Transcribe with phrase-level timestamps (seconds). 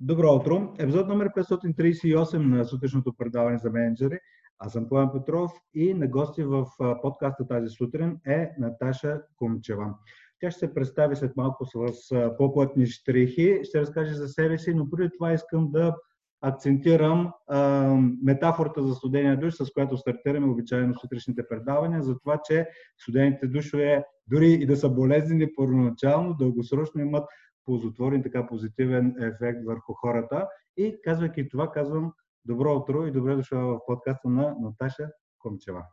[0.00, 0.74] Добро утро!
[0.78, 4.18] Епизод номер 538 на сутрешното предаване за менеджери.
[4.58, 6.66] Аз съм Пламен Петров и на гости в
[7.02, 9.94] подкаста тази сутрин е Наташа Кумчева.
[10.40, 14.90] Тя ще се представи след малко с по-плътни штрихи, ще разкаже за себе си, но
[14.90, 15.96] преди това искам да
[16.40, 22.68] акцентирам а, метафората за студения душ, с която стартираме обичайно сутрешните предавания, за това, че
[22.98, 27.24] студените душове, дори и да са болезнени първоначално, дългосрочно имат
[27.66, 30.48] ползотворен, така позитивен ефект върху хората.
[30.76, 32.12] И казвайки това, казвам
[32.44, 35.84] добро утро и добре дошла в подкаста на Наташа Комчева.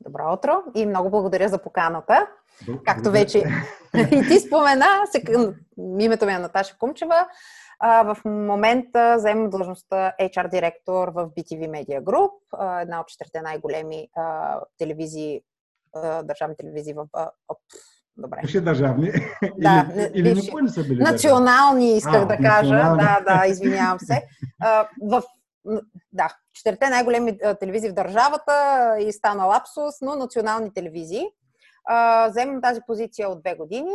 [0.00, 2.28] Добро утро и много благодаря за поканата.
[2.66, 2.80] Добре.
[2.84, 3.38] Както вече
[3.96, 4.86] и ти спомена,
[5.98, 7.28] името ми е Наташа Кумчева.
[7.82, 12.30] В момента заемам длъжността HR директор в BTV Media Group,
[12.82, 14.08] една от четирите най-големи
[14.78, 15.42] телевизии,
[16.22, 17.06] държавни телевизии в
[18.16, 18.38] Добре.
[18.40, 19.12] Бивши държавни.
[19.58, 20.50] Да, или, или бивши.
[20.62, 22.76] не са били Национални, исках а, да кажа.
[22.76, 24.22] Да, да, извинявам се.
[24.60, 25.22] А, в,
[26.12, 28.52] да, четирите най-големи телевизии в държавата
[29.00, 31.26] и стана лапсус, но национални телевизии.
[32.30, 33.94] Вземам тази позиция от две години,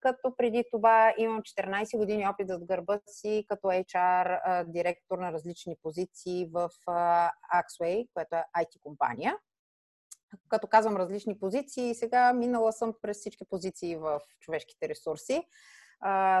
[0.00, 5.76] като преди това имам 14 години опит зад гърба си като HR директор на различни
[5.82, 6.70] позиции в
[7.54, 9.36] Axway, което е IT компания
[10.48, 15.42] като казвам различни позиции, сега минала съм през всички позиции в човешките ресурси.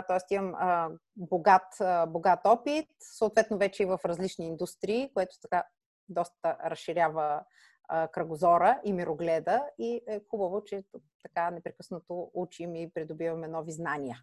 [0.08, 5.64] Тоест имам а, богат, а, богат опит, съответно вече и в различни индустрии, което така
[6.08, 7.44] доста разширява
[7.88, 10.84] а, кръгозора и мирогледа и е хубаво, че
[11.22, 14.18] така непрекъснато учим и придобиваме нови знания.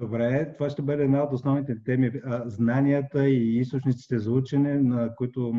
[0.00, 2.12] Добре, това ще бъде една от основните теми.
[2.46, 5.54] Знанията и източниците за учене, на които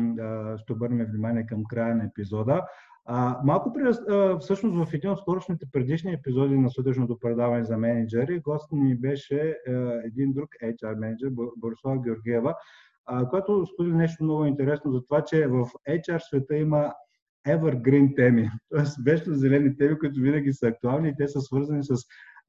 [0.56, 2.66] ще обърнем внимание към края на епизода.
[3.12, 3.82] А, малко при,
[4.14, 8.94] а, всъщност в един от скорошните предишни епизоди на сутрешното предаване за менеджери, гост ни
[8.96, 9.72] беше а,
[10.04, 12.54] един друг HR менеджер, Борислава Георгиева,
[13.06, 16.94] а, която сподели нещо много интересно за това, че в HR света има
[17.48, 18.84] evergreen теми, т.е.
[19.04, 21.94] вечно зелени теми, които винаги са актуални и те са свързани с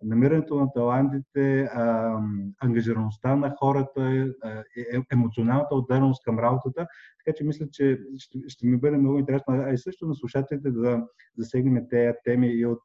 [0.03, 2.17] намирането на талантите, а,
[2.61, 4.01] ангажираността на хората,
[4.43, 6.87] а, е, емоционалната отдаденост към работата.
[7.25, 10.71] Така че мисля, че ще, ще ми бъде много интересно, а и също на слушателите
[10.71, 11.03] да
[11.37, 12.83] засегнем тези теми и от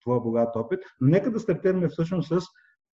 [0.00, 0.80] твоя богат опит.
[1.00, 2.46] Но нека да стартираме всъщност с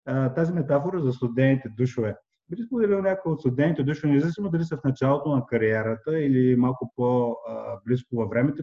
[0.06, 2.16] а, тази метафора за студените душове.
[2.50, 6.92] Би споделил някои от студените душове, независимо дали са в началото на кариерата или малко
[6.96, 8.62] по-близко във времето,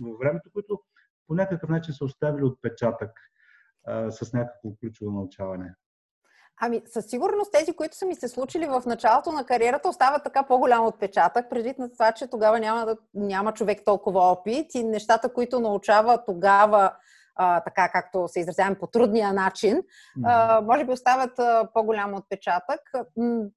[0.00, 0.80] във които
[1.26, 3.10] по някакъв начин са оставили отпечатък
[3.86, 5.74] а, с някакво ключово научаване?
[6.62, 10.42] Ами, със сигурност тези, които са ми се случили в началото на кариерата, остават така
[10.42, 15.32] по-голям отпечатък, предвид на това, че тогава няма, да, няма човек толкова опит и нещата,
[15.32, 16.92] които научава тогава,
[17.36, 19.82] а, така както се изразявам по трудния начин,
[20.24, 22.80] а, може би оставят а, по-голям отпечатък.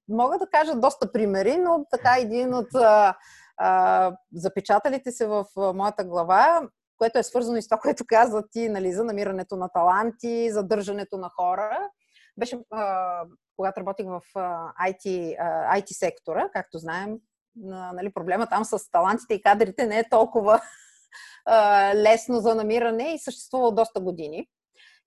[0.08, 3.14] Мога да кажа доста примери, но така един от а,
[3.56, 6.68] а, запечаталите се в моята глава
[6.98, 11.18] което е свързано и с това, което каза ти, нали, за намирането на таланти, задържането
[11.18, 11.78] на хора.
[12.36, 13.22] Беше, а,
[13.56, 14.20] когато работих в
[14.88, 17.16] IT, а, IT сектора, както знаем,
[17.94, 20.60] нали, проблема там с талантите и кадрите не е толкова
[21.44, 24.48] а, лесно за намиране и съществува доста години.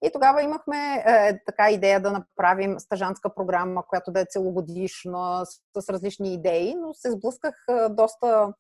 [0.03, 5.81] И тогава имахме е, така идея да направим стажантска програма, която да е целогодишна, с,
[5.81, 8.53] с различни идеи, но се сблъсках е, доста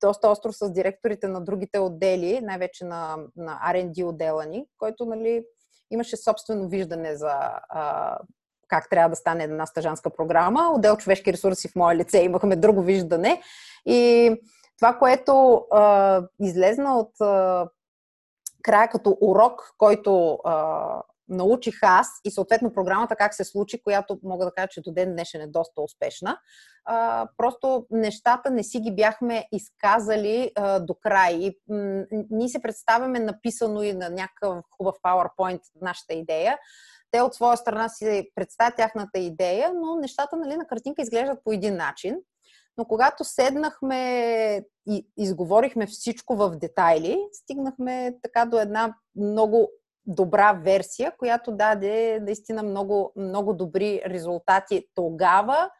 [0.00, 5.44] доста остро с директорите на другите отдели, най-вече на, на R&D отдела ни, който нали,
[5.90, 7.32] имаше собствено виждане за
[7.68, 8.18] а,
[8.68, 10.72] как трябва да стане една стажанска програма.
[10.74, 13.42] Отдел човешки ресурси в мое лице имахме друго виждане.
[13.86, 14.30] И
[14.78, 17.68] това, което а, излезна от а,
[18.62, 24.44] края като урок, който а, научих аз и съответно програмата как се случи, която мога
[24.44, 26.38] да кажа, че до ден днешен е доста успешна.
[26.84, 31.34] А, просто нещата не си ги бяхме изказали а, до край.
[31.34, 36.58] И, м- ние се представяме написано и на някакъв хубав PowerPoint нашата идея.
[37.10, 41.52] Те от своя страна си представят тяхната идея, но нещата нали, на картинка изглеждат по
[41.52, 42.16] един начин.
[42.76, 49.70] Но когато седнахме и изговорихме всичко в детайли, стигнахме така до една много
[50.06, 55.70] добра версия, която даде наистина много, много добри резултати тогава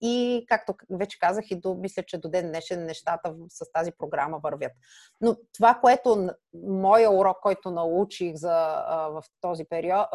[0.00, 4.40] и, както вече казах, и до, мисля, че до ден днешен нещата с тази програма
[4.42, 4.72] вървят.
[5.20, 6.30] Но това, което
[6.66, 10.06] моя урок, който научих за, в този период,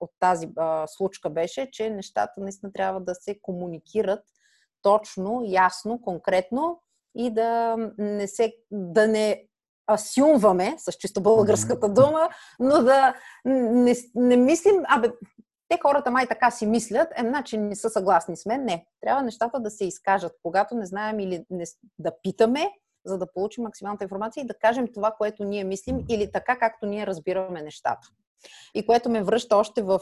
[0.00, 0.48] от тази
[0.86, 4.20] случка беше, че нещата наистина трябва да се комуникират
[4.82, 6.82] точно, ясно, конкретно
[7.16, 9.44] и да не, се, да не
[9.90, 12.28] асюмваме, с чисто българската дума,
[12.58, 15.08] но да не, не мислим, абе,
[15.70, 18.64] те хората май така си мислят, е, значи не са съгласни с мен.
[18.64, 20.32] Не, трябва нещата да се изкажат.
[20.42, 21.64] Когато не знаем или не,
[21.98, 22.70] да питаме,
[23.04, 26.86] за да получим максималната информация и да кажем това, което ние мислим или така, както
[26.86, 28.08] ние разбираме нещата.
[28.74, 30.00] И което ме връща още в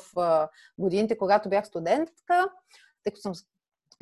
[0.79, 2.49] годините, когато бях студентка,
[3.05, 3.33] тъй като съм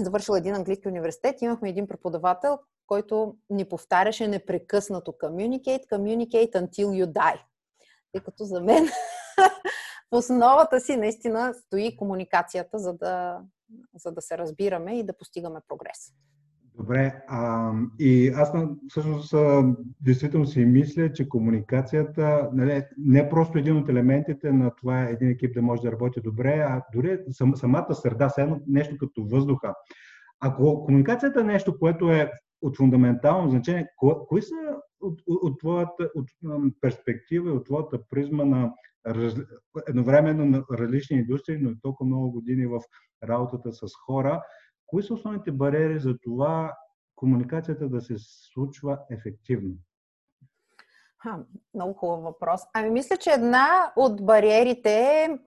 [0.01, 7.07] завършила един английски университет, имахме един преподавател, който ни повтаряше непрекъснато communicate, communicate until you
[7.07, 7.41] die.
[8.13, 8.85] Тъй като за мен
[10.13, 13.41] в основата си наистина стои комуникацията, за да,
[13.95, 16.13] за да се разбираме и да постигаме прогрес.
[16.79, 18.53] Добре, а, и аз
[18.89, 19.35] всъщност
[20.01, 25.29] действително си мисля, че комуникацията нали, не е просто един от елементите на това един
[25.29, 29.75] екип да може да работи добре, а дори сам, самата среда, едно нещо като въздуха.
[30.41, 34.55] Ако комуникацията е нещо, което е от фундаментално значение, ко, кои са
[35.01, 36.29] от, от, от твоята от,
[36.81, 38.73] перспектива и от твоята призма на
[39.07, 39.35] раз,
[39.89, 42.81] едновременно на различни индустрии, но и толкова много години в
[43.25, 44.43] работата с хора,
[44.87, 46.77] Кои са основните бариери за това
[47.17, 49.75] комуникацията да се случва ефективно?
[51.19, 51.39] Ха,
[51.75, 52.61] много хубав въпрос.
[52.75, 55.39] Ами, мисля, че една от бариерите е,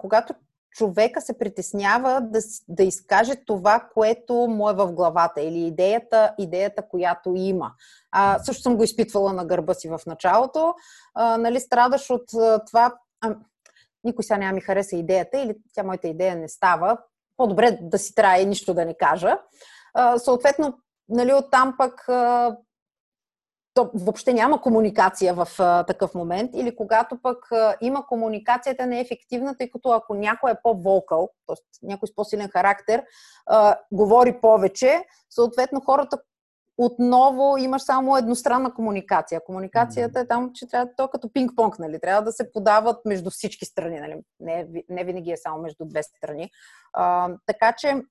[0.00, 0.34] когато
[0.70, 2.38] човека се притеснява да,
[2.68, 7.72] да изкаже това, което му е в главата или идеята, идеята която има.
[8.10, 10.74] А, също съм го изпитвала на гърба си в началото.
[11.14, 12.24] А, нали, страдаш от
[12.66, 12.94] това.
[13.20, 13.36] А,
[14.04, 16.98] никой сега няма ми хареса идеята или тя моята идея не става
[17.38, 19.38] по-добре да си трае нищо да не кажа.
[19.94, 20.78] А, съответно,
[21.08, 22.56] нали, оттам пък а,
[23.78, 28.98] то въобще няма комуникация в а, такъв момент или когато пък а, има комуникацията не
[28.98, 31.86] е ефективна, тъй като ако някой е по-вокал, т.е.
[31.86, 33.04] някой с по-силен характер,
[33.46, 36.18] а, говори повече, съответно хората,
[36.78, 39.40] отново имаш само едностранна комуникация.
[39.44, 42.00] Комуникацията е там, че трябва то като пинг-понг, нали?
[42.00, 44.16] Трябва да се подават между всички страни, нали?
[44.40, 46.50] Не, не винаги е само между две страни.
[46.92, 48.02] А, така че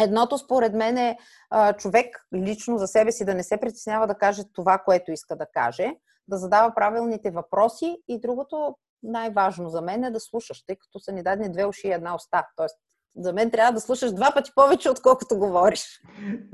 [0.00, 1.18] Едното, според мен, е
[1.50, 5.36] а, човек лично за себе си да не се притеснява да каже това, което иска
[5.36, 5.94] да каже,
[6.28, 11.12] да задава правилните въпроси и другото, най-важно за мен е да слушаш, тъй като са
[11.12, 12.46] ни дадени две уши и една уста.
[12.56, 12.76] Тоест,
[13.16, 16.00] за мен трябва да слушаш два пъти повече, отколкото говориш.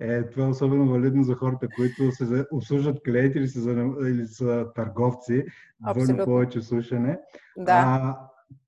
[0.01, 3.71] Е, това е особено валидно за хората, които се обслужват клиенти или са,
[4.09, 5.45] или са търговци.
[5.87, 6.25] Абсолютно.
[6.25, 7.19] повече слушане.
[7.57, 7.73] Да.
[7.73, 8.17] А,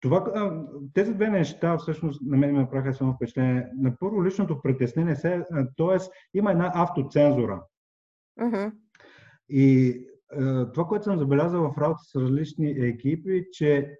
[0.00, 0.50] това,
[0.94, 3.66] тези две неща всъщност на мен ме направиха само впечатление.
[3.76, 5.16] На първо личното притеснение,
[5.76, 5.96] т.е.
[6.34, 7.62] има една автоцензура.
[8.40, 8.72] Uh-huh.
[9.48, 9.96] И
[10.75, 13.96] това, което съм забелязал в работа с различни екипи, че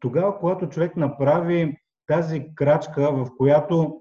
[0.00, 4.00] тогава, когато човек направи тази крачка, в която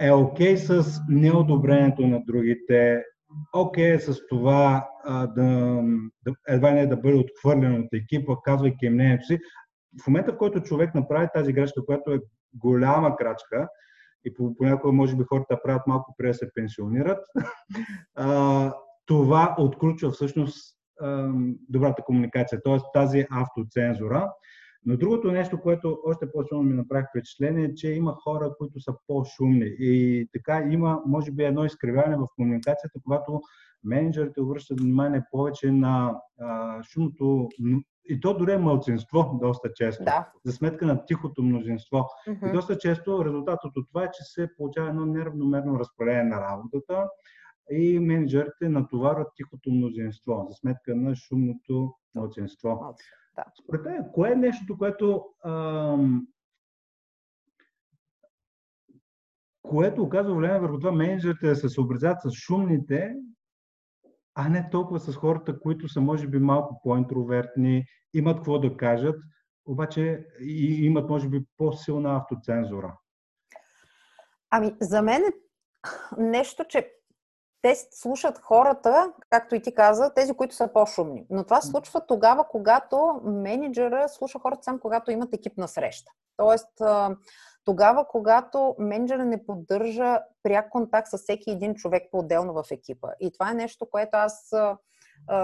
[0.00, 3.02] е окей okay с неодобрението на другите,
[3.54, 5.82] окей okay с това а, да,
[6.24, 9.38] да, едва не да бъде отхвърлен от екипа, казвайки мнението си.
[10.04, 12.20] В момента, в който човек направи тази крачка, която е
[12.54, 13.68] голяма крачка,
[14.24, 17.26] и понякога може би хората правят малко преди да се пенсионират,
[19.06, 20.78] това отключва всъщност
[21.68, 22.78] добрата комуникация, т.е.
[22.94, 24.32] тази автоцензура.
[24.84, 28.92] Но другото нещо, което още по-силно ми направи впечатление, е, че има хора, които са
[29.06, 29.76] по-шумни.
[29.78, 33.40] И така има, може би, едно изкривяване в комуникацията, когато
[33.84, 37.48] менеджерите обръщат внимание повече на а, шумното
[38.08, 40.32] и то дори е мълцинство доста често, да.
[40.44, 42.04] за сметка на тихото мнозинство.
[42.28, 42.50] Mm-hmm.
[42.50, 47.08] И доста често резултатът от това е, че се получава едно неравномерно разпределение на работата
[47.70, 52.94] и менеджерите натоварват тихото мнозинство за сметка на шумното мълцинство.
[53.36, 53.44] Да.
[53.62, 56.26] Според теб, кое е нещото, което ам,
[59.62, 63.14] което оказва влияние върху това менеджерите да се съобразят с шумните,
[64.40, 69.16] а не толкова с хората, които са може би малко по-интровертни, имат какво да кажат,
[69.66, 72.98] обаче и имат може би по-силна автоцензура.
[74.50, 75.32] Ами, за мен е
[76.18, 76.92] нещо, че
[77.62, 81.26] те слушат хората, както и ти каза, тези, които са по-шумни.
[81.30, 86.12] Но това се случва тогава, когато менеджера слуша хората само когато имат екипна среща.
[86.36, 86.82] Тоест,
[87.68, 93.08] тогава, когато менеджера не поддържа пряк контакт с всеки един човек по-отделно в екипа.
[93.20, 94.50] И това е нещо, което аз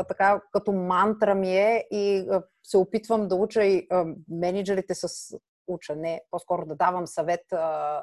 [0.09, 2.29] така като мантра ми е и
[2.63, 3.89] се опитвам да уча и
[4.29, 5.09] менеджерите с
[5.67, 7.45] уча, не, по-скоро да давам съвет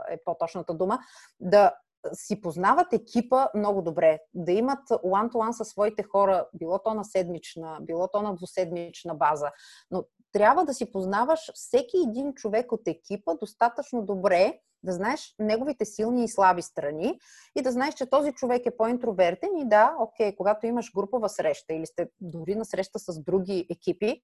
[0.10, 1.00] е по-точната дума,
[1.40, 1.74] да
[2.14, 7.78] си познават екипа много добре, да имат one-to-one със своите хора, било то на седмична,
[7.82, 9.52] било то на двуседмична база,
[9.92, 15.86] но трябва да си познаваш всеки един човек от екипа достатъчно добре, да знаеш неговите
[15.86, 17.20] силни и слаби страни
[17.56, 21.74] и да знаеш, че този човек е по-интровертен и да, окей, когато имаш групова среща
[21.74, 24.22] или сте дори на среща с други екипи,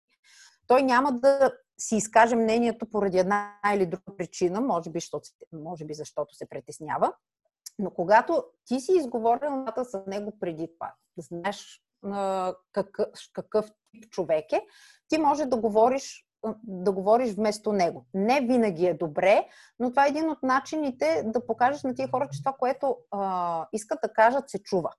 [0.68, 5.86] той няма да си изкаже мнението поради една или друга причина, може би, защото, може
[5.86, 7.14] би защото се притеснява.
[7.80, 11.82] Но когато ти си изговорил с него преди това, знаеш
[12.72, 14.62] какъв, какъв човек е,
[15.10, 16.27] ти може да говориш
[16.63, 18.06] да говориш вместо него.
[18.13, 19.48] Не винаги е добре,
[19.80, 23.68] но това е един от начините да покажеш на тия хора, че това, което а,
[23.74, 24.92] искат да кажат, се чува.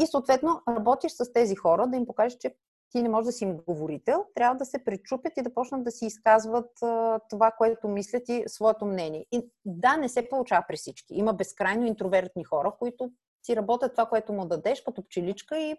[0.00, 2.54] И съответно работиш с тези хора, да им покажеш, че
[2.90, 5.90] ти не можеш да си им говорител, трябва да се пречупят и да почнат да
[5.90, 9.26] си изказват а, това, което мислят и своето мнение.
[9.32, 11.14] И да, не се получава при всички.
[11.14, 13.10] Има безкрайно интровертни хора, които
[13.42, 15.76] си работят това, което му дадеш като пчеличка и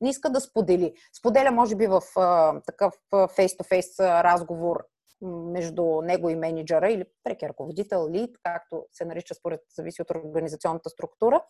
[0.00, 0.94] не иска да сподели.
[1.18, 2.94] Споделя, може би, в а, такъв
[3.36, 4.84] фейс-то-фейс разговор
[5.22, 10.90] между него и менеджера или преки ръководител, лид, както се нарича според, зависи от организационната
[10.90, 11.44] структура.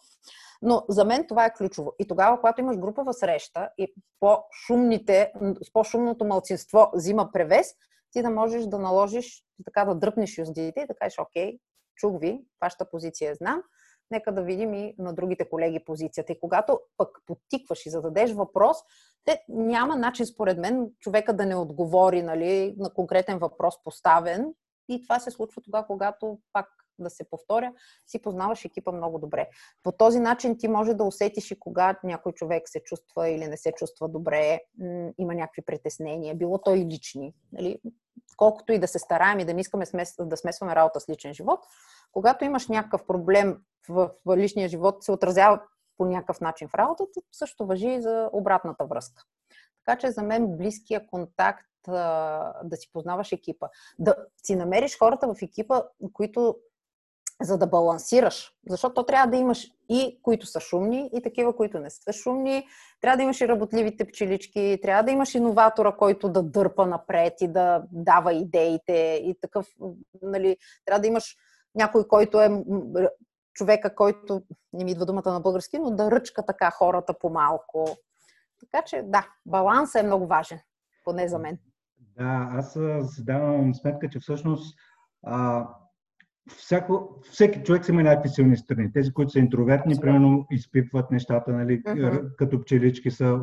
[0.63, 1.93] Но за мен това е ключово.
[1.99, 5.33] И тогава, когато имаш групова среща и по-шумните,
[5.73, 7.75] по-шумното малцинство взима превес,
[8.13, 11.59] ти да можеш да наложиш, така да дръпнеш юздите и да кажеш, окей,
[11.97, 13.63] чух ви, вашата позиция знам,
[14.11, 16.33] нека да видим и на другите колеги позицията.
[16.33, 18.77] И когато пък потикваш и зададеш въпрос,
[19.25, 24.55] те няма начин, според мен, човека да не отговори нали, на конкретен въпрос поставен.
[24.89, 27.73] И това се случва тогава, когато пак да се повторя,
[28.07, 29.49] си познаваш екипа много добре.
[29.83, 33.57] По този начин ти може да усетиш и кога някой човек се чувства или не
[33.57, 34.61] се чувства добре,
[35.19, 37.35] има някакви притеснения, било то и лични.
[37.53, 37.81] Нали?
[38.37, 39.85] Колкото и да се стараем и да не искаме
[40.21, 41.61] да смесваме работа с личен живот,
[42.13, 45.61] когато имаш някакъв проблем в, в личния живот, се отразява
[45.97, 49.23] по някакъв начин в работата, също въжи и за обратната връзка.
[49.85, 51.67] Така че за мен близкия контакт,
[52.65, 56.57] да си познаваш екипа, да си намериш хората в екипа, които
[57.43, 58.53] за да балансираш.
[58.69, 62.67] Защото то трябва да имаш и които са шумни, и такива, които не са шумни.
[63.01, 67.49] Трябва да имаш и работливите пчелички, трябва да имаш иноватора, който да дърпа напред и
[67.49, 69.21] да дава идеите.
[69.25, 69.67] И такъв,
[70.23, 71.37] нали, трябва да имаш
[71.75, 72.65] някой, който е
[73.55, 74.43] човека, който,
[74.73, 77.97] не ми идва думата на български, но да ръчка така хората по-малко.
[78.61, 80.61] Така че, да, балансът е много важен,
[81.05, 81.59] поне за мен.
[81.99, 82.73] Да, аз
[83.15, 84.79] си давам сметка, че всъщност
[85.27, 85.67] а,
[86.49, 88.93] всяко, всеки човек си има някакви силни страни.
[88.93, 90.01] Тези, които са интровертни, Абсолютно.
[90.03, 92.37] примерно изпипват нещата, нали, uh-huh.
[92.37, 93.41] като пчелички са.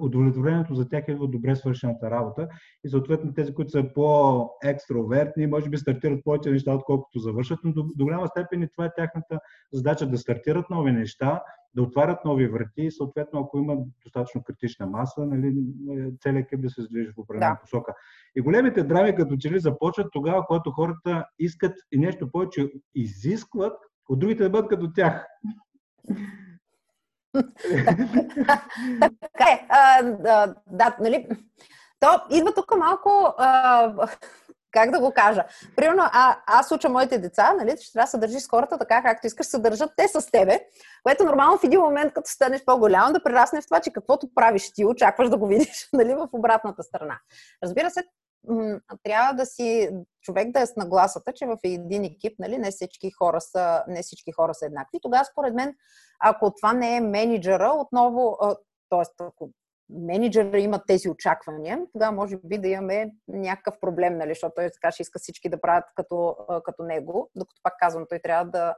[0.00, 2.48] Удовлетворението за тях е от добре свършената работа.
[2.84, 7.84] И съответно тези, които са по-екстровертни, може би стартират повече неща, отколкото завършат, но до,
[7.96, 9.40] до голяма степен и това е тяхната
[9.72, 11.42] задача да стартират нови неща,
[11.74, 15.54] да отварят нови врати и съответно, ако има достатъчно критична маса, нали,
[16.20, 17.60] целият екип да се задвижи в определена да.
[17.60, 17.94] посока.
[18.36, 23.76] И големите драми като че ли започват тогава, когато хората искат и нещо повече изискват
[24.08, 25.26] от другите да бъдат като тях.
[29.20, 29.66] така е.
[30.66, 31.26] да, нали?
[32.00, 33.34] То идва тук малко
[34.74, 35.44] как да го кажа?
[35.76, 39.02] Примерно, а, аз уча моите деца, нали, че трябва да се държиш с хората така,
[39.02, 40.60] както искаш, се държат те с тебе,
[41.02, 44.72] което нормално в един момент, като станеш по-голям, да прерасне в това, че каквото правиш
[44.72, 47.18] ти, очакваш да го видиш нали, в обратната страна.
[47.62, 48.04] Разбира се,
[49.02, 49.90] трябва да си
[50.22, 54.02] човек да е с нагласата, че в един екип нали, не, всички хора са, не
[54.02, 54.98] всички хора са еднакви.
[55.02, 55.74] Тогава, според мен,
[56.20, 58.38] ако това не е менеджера, отново,
[58.90, 59.24] т.е.
[59.24, 59.50] ако
[59.90, 64.90] менеджера имат тези очаквания, тогава може би да имаме някакъв проблем, нали, защото той така
[64.90, 68.74] ще иска всички да правят като, като него, докато пак казвам, той трябва да,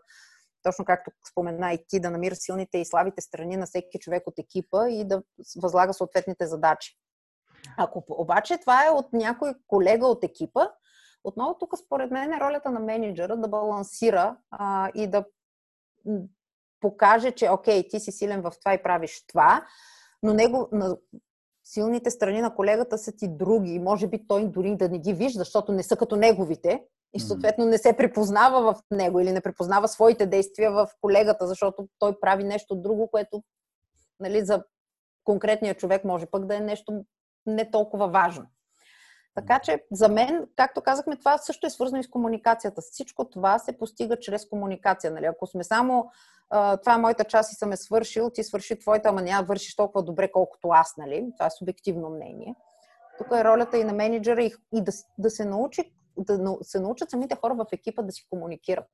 [0.63, 4.39] точно както спомена и ти, да намира силните и слабите страни на всеки човек от
[4.39, 5.23] екипа и да
[5.63, 6.97] възлага съответните задачи.
[7.79, 10.69] Ако обаче това е от някой колега от екипа,
[11.25, 15.25] отново тук според мен е ролята на менеджера да балансира а, и да
[16.81, 19.67] покаже, че окей, ти си силен в това и правиш това,
[20.23, 20.97] но него, на
[21.65, 23.79] силните страни на колегата са ти други.
[23.79, 26.83] Може би той дори да не ги вижда, защото не са като неговите
[27.15, 31.89] и съответно не се припознава в него или не припознава своите действия в колегата, защото
[31.99, 33.43] той прави нещо друго, което
[34.21, 34.65] нали, за
[35.25, 37.05] конкретния човек може пък да е нещо
[37.47, 38.47] не толкова важно.
[39.37, 42.81] Така че за мен, както казахме, това също е свързано и с комуникацията.
[42.81, 45.11] Всичко това се постига чрез комуникация.
[45.11, 45.25] Нали?
[45.25, 46.11] Ако сме само
[46.51, 50.05] това е моята част и съм е свършил, ти свърши твоята, ама няма вършиш толкова
[50.05, 51.33] добре, колкото аз, нали?
[51.37, 52.55] Това е субективно мнение.
[53.19, 57.11] Тук е ролята и на менеджера и, и да, да се научи да се научат
[57.11, 58.87] самите хора в екипа да си комуникират.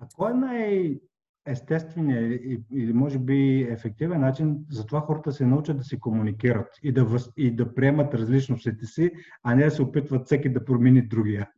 [0.00, 1.00] А кой е най-
[1.46, 6.92] естественият или може би ефективен начин за това хората се научат да си комуникират и
[6.92, 9.10] да, въз, и да приемат различностите си,
[9.42, 11.50] а не да се опитват всеки да промени другия?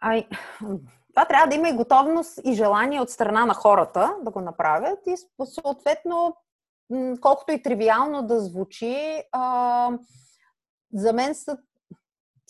[0.00, 0.28] Ай,
[1.14, 4.98] това трябва да има и готовност и желание от страна на хората да го направят
[5.06, 5.14] и
[5.46, 6.36] съответно
[7.20, 8.96] колкото и тривиално да звучи,
[9.32, 9.90] а,
[10.94, 11.58] за мен са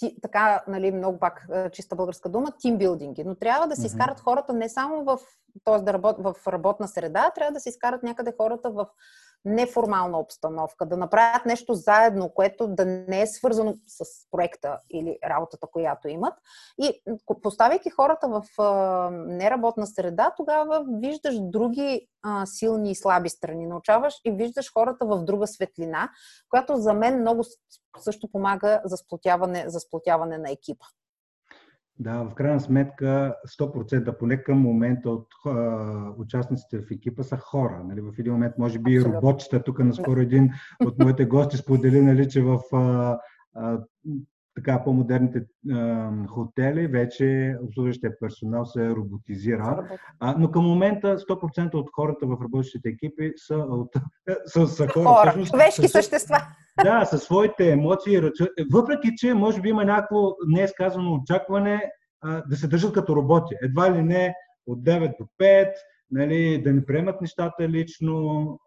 [0.03, 3.25] ти, така, нали, много пак чиста българска дума, тимбилдинги.
[3.25, 5.19] Но трябва да се изкарат хората не само в,
[5.65, 5.79] т.е.
[5.79, 8.87] да работ, в работна среда, трябва да се изкарат някъде хората в
[9.45, 15.67] неформална обстановка, да направят нещо заедно, което да не е свързано с проекта или работата,
[15.73, 16.35] която имат.
[16.79, 17.03] И
[17.43, 18.43] поставяйки хората в
[19.11, 22.09] неработна среда, тогава виждаш други
[22.45, 23.67] силни и слаби страни.
[23.67, 26.11] Научаваш и виждаш хората в друга светлина,
[26.51, 27.45] която за мен много
[27.99, 30.87] също помага за сплотяване, за сплотяване на екипа.
[31.99, 37.83] Да, в крайна сметка 100% поне към момента от а, участниците в екипа са хора.
[37.85, 38.01] Нали?
[38.01, 39.21] В един момент, може би, Абсолютно.
[39.21, 39.63] роботчета.
[39.63, 40.51] Тук наскоро един
[40.85, 43.19] от моите гости сподели, нали, че в а,
[43.55, 43.79] а,
[44.55, 49.89] така по-модерните а, хотели вече обслужващия персонал се роботизира.
[50.21, 53.89] А, но към момента 100% от хората в работещите екипи са, от,
[54.47, 55.05] са, са хора.
[55.05, 56.37] хора всъщност, човешки са, същества.
[56.85, 58.21] Да, със своите емоции.
[58.73, 61.91] Въпреки, че може би има някакво неизказано очакване
[62.21, 63.55] а, да се държат като роботи.
[63.63, 64.35] Едва ли не
[64.67, 65.73] от 9 до 5,
[66.11, 68.59] нали, да не приемат нещата лично,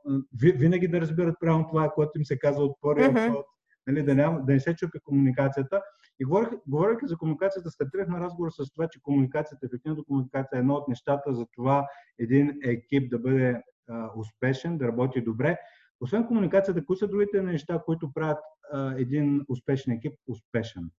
[0.41, 3.43] винаги да разбират правилно това, което им се казва от първия mm-hmm
[3.87, 5.81] нали, да, няма, да не се чупи комуникацията.
[6.19, 6.25] И
[6.67, 11.33] говорих, за комуникацията, стартирахме разговор с това, че комуникацията, ефективната комуникация е едно от нещата
[11.33, 11.87] за това
[12.19, 15.57] един екип да бъде а, успешен, да работи добре.
[16.01, 18.39] Освен комуникацията, кои са другите неща, които правят
[18.71, 20.89] а, един успешен екип успешен?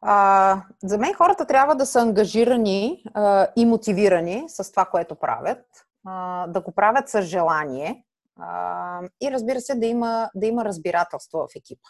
[0.00, 5.64] А, за мен хората трябва да са ангажирани а, и мотивирани с това, което правят,
[6.06, 8.05] а, да го правят с желание,
[8.36, 11.88] а, и разбира се, да има, да има разбирателство в екипа.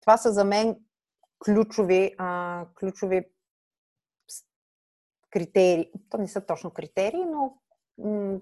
[0.00, 0.76] Това са за мен
[1.44, 3.24] ключови, а, ключови
[5.30, 5.90] критерии.
[6.10, 7.54] То не са точно критерии, но
[7.98, 8.38] м-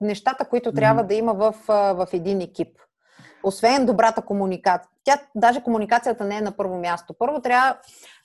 [0.00, 2.78] нещата, които трябва да има в, в един екип.
[3.42, 4.90] Освен добрата комуникация.
[5.04, 7.14] Тя, даже комуникацията не е на първо място.
[7.18, 7.78] Първо трябва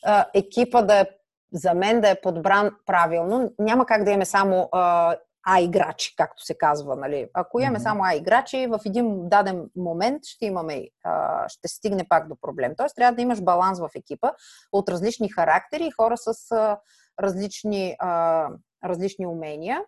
[0.06, 1.06] а, екипа да е,
[1.54, 3.54] за мен да е подбран правилно.
[3.60, 6.96] Няма как да имаме само а, а играчи, както се казва.
[6.96, 7.30] Нали.
[7.34, 7.84] Ако имаме mm-hmm.
[7.84, 12.74] само А играчи, в един даден момент ще имаме, а, ще стигне пак до проблем.
[12.78, 14.32] Тоест трябва да имаш баланс в екипа
[14.72, 16.80] от различни характери и хора с а,
[17.20, 18.50] различни, а,
[18.86, 19.82] различни умения,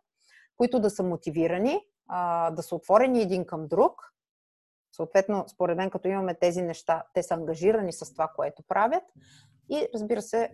[0.57, 4.13] които да са мотивирани, а, да са отворени един към друг.
[4.95, 9.03] Съответно, според мен, като имаме тези неща, те са ангажирани с това, което правят
[9.71, 10.49] и, разбира се,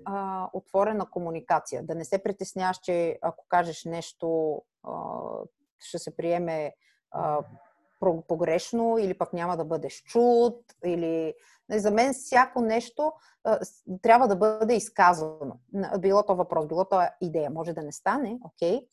[0.54, 1.84] отворена комуникация.
[1.84, 4.62] Да не се притесняваш, че ако кажеш нещо,
[5.80, 6.74] ще се приеме
[8.28, 10.56] погрешно или пък няма да бъдеш чут.
[10.86, 11.34] Или...
[11.72, 13.14] За мен всяко нещо
[14.02, 15.60] трябва да бъде изказано.
[16.00, 17.50] Било то въпрос, било то идея.
[17.50, 18.80] Може да не стане, окей.
[18.80, 18.88] Okay.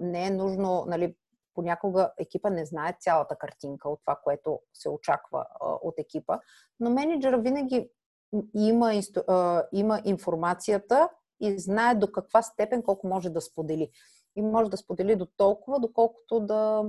[0.00, 1.16] не е нужно, нали,
[1.54, 6.38] понякога екипа не знае цялата картинка от това, което се очаква от екипа,
[6.80, 7.90] но менеджера винаги
[8.54, 8.92] има,
[9.72, 11.08] има информацията
[11.40, 13.90] и знае до каква степен колко може да сподели.
[14.36, 16.84] И може да сподели до толкова, доколкото да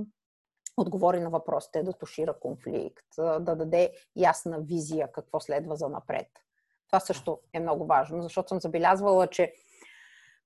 [0.76, 6.26] отговори на въпросите, да тушира конфликт, да даде ясна визия какво следва за напред.
[6.86, 9.52] Това също е много важно, защото съм забелязвала, че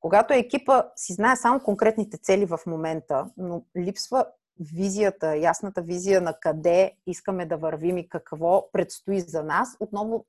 [0.01, 4.27] когато екипа си знае само конкретните цели в момента, но липсва
[4.61, 10.27] визията, ясната визия на къде искаме да вървим и какво предстои за нас, отново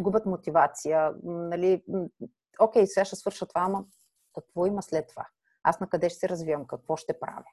[0.00, 1.12] губят мотивация.
[1.24, 1.82] Нали,
[2.60, 3.84] окей, сега ще свърша това, ама
[4.34, 5.26] какво има след това?
[5.62, 6.66] Аз на къде ще се развивам?
[6.66, 7.44] Какво ще правя?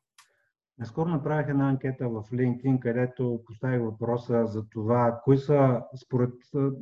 [0.77, 6.33] Наскоро направих една анкета в LinkedIn, където поставих въпроса за това, кои са, според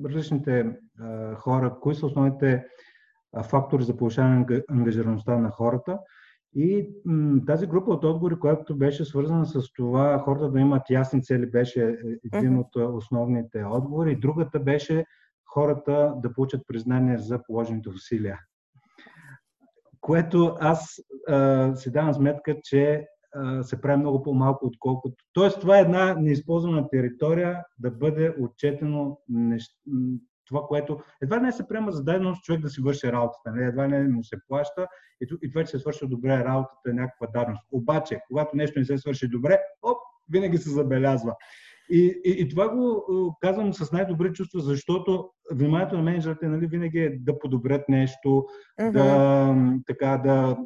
[0.06, 0.80] различните
[1.36, 2.66] хора, кои са основните
[3.44, 6.00] фактори за повишаване на ангажираността на хората.
[6.56, 6.94] И
[7.48, 11.90] тази група от отговори, която беше свързана с това хората да имат ясни цели, беше
[11.90, 11.96] е,
[12.34, 14.16] един от основните отговори.
[14.16, 15.06] Другата беше
[15.54, 18.40] хората да получат признание за положените усилия.
[20.02, 20.96] Което аз
[21.28, 25.26] а, си давам сметка, че а, се прави много по-малко, отколкото.
[25.34, 29.72] Тоест, това е една неизползвана територия да бъде отчетено нещ...
[30.46, 33.52] това, което едва не се приема за даденост човек да си върши работата.
[33.52, 33.68] Не?
[33.68, 34.88] Едва не му се плаща
[35.22, 37.68] и, и това, че се свърши добре работата е някаква даденост.
[37.72, 39.98] Обаче, когато нещо не се свърши добре, оп,
[40.30, 41.36] винаги се забелязва.
[41.94, 43.06] И, и, и това го
[43.42, 48.46] казвам с най-добри чувства, защото вниманието на менеджерите нали, винаги е да подобрят нещо,
[48.80, 48.92] mm-hmm.
[48.92, 49.56] да,
[49.88, 50.58] така, да,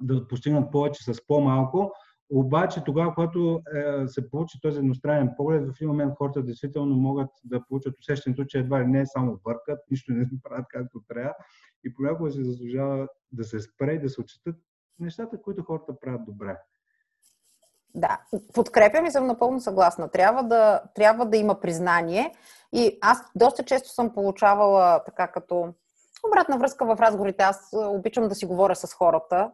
[0.00, 1.92] да постигнат повече с по-малко.
[2.30, 7.30] Обаче тогава, когато е, се получи този едностранен поглед, в един момент хората действително могат
[7.44, 11.34] да получат усещането, че едва ли не е само бъркат, нищо не правят както трябва
[11.84, 14.56] и понякога се заслужава да се спре и да се отчитат
[14.98, 16.56] нещата, които хората правят добре.
[17.94, 18.20] Да,
[18.54, 20.08] подкрепям и съм напълно съгласна.
[20.08, 22.34] Трябва да, трябва да има признание.
[22.72, 25.74] И аз доста често съм получавала така като
[26.26, 27.42] обратна връзка в разговорите.
[27.44, 29.50] Аз обичам да си говоря с хората.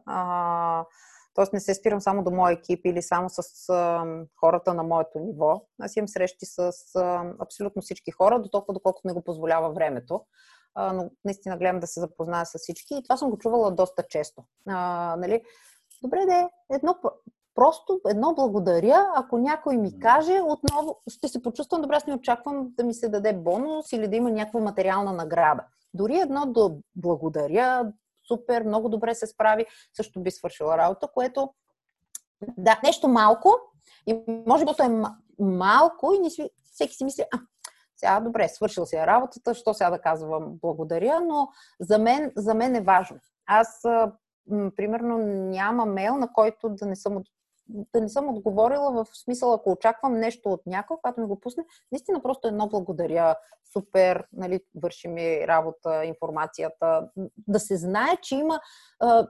[1.35, 4.05] Тоест не се спирам само до моя екип или само с а,
[4.40, 5.62] хората на моето ниво.
[5.81, 10.25] Аз имам срещи с а, абсолютно всички хора, до толкова доколкото не го позволява времето.
[10.75, 14.03] А, но наистина гледам да се запозная с всички и това съм го чувала доста
[14.09, 14.45] често.
[14.68, 15.42] А, нали?
[16.03, 16.95] Добре, де, едно,
[17.55, 19.12] просто едно благодаря.
[19.15, 23.09] Ако някой ми каже, отново ще се почувствам добре, аз не очаквам да ми се
[23.09, 25.65] даде бонус или да има някаква материална награда.
[25.95, 27.93] Дори едно да благодаря,
[28.29, 31.51] супер, много добре се справи, също би свършила работа, което
[32.59, 33.55] да, нещо малко
[34.07, 35.03] и може би то е
[35.38, 37.38] малко и не си, всеки си мисли, а,
[37.97, 41.49] сега добре, свършил си работата, що сега да казвам благодаря, но
[41.81, 43.19] за мен, за мен е важно.
[43.47, 43.83] Аз,
[44.77, 45.19] примерно,
[45.51, 47.17] няма мейл, на който да не съм
[47.68, 51.64] да не съм отговорила в смисъл, ако очаквам нещо от някой, когато ми го пусне,
[51.92, 53.37] наистина просто едно благодаря,
[53.72, 57.09] супер, нали, върши ми работа, информацията,
[57.48, 58.61] да се знае, че има,